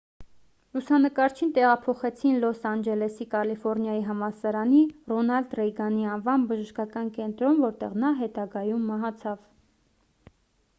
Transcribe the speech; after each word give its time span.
լուսանկարչին 0.75 1.51
տեղափոխեցին 1.57 2.39
լոս 2.45 2.63
անջելեսի 2.69 3.27
կալիֆորնիայի 3.35 4.01
համալսարանի 4.09 4.81
ռոնալդ 5.13 5.55
ռեյգանի 5.61 6.09
անվան 6.15 6.49
բժշկական 6.55 7.15
կենտրոն 7.21 7.63
որտեղ 7.69 7.97
նա 8.07 8.13
հետագայում 8.25 8.91
մահացավ 8.95 9.49